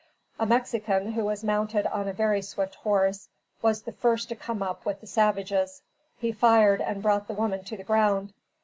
A 0.39 0.47
Mexican, 0.47 1.11
who 1.11 1.25
was 1.25 1.43
mounted 1.43 1.85
on 1.85 2.07
a 2.07 2.11
very 2.13 2.41
swift 2.41 2.73
horse, 2.73 3.29
was 3.61 3.83
the 3.83 3.91
first 3.91 4.29
to 4.29 4.35
come 4.35 4.63
up 4.63 4.83
with 4.83 4.99
the 4.99 5.05
savages. 5.05 5.83
He 6.17 6.31
fired 6.31 6.81
and 6.81 7.03
brought 7.03 7.27
the 7.27 7.35
woman 7.35 7.63
to 7.65 7.77
the 7.77 7.83
ground. 7.83 8.33